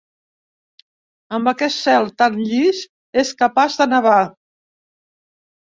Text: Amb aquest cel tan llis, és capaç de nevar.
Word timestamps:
Amb 1.39 1.51
aquest 1.51 1.83
cel 1.89 2.09
tan 2.23 2.41
llis, 2.49 2.83
és 3.25 3.35
capaç 3.45 3.79
de 3.83 3.89
nevar. 3.95 4.21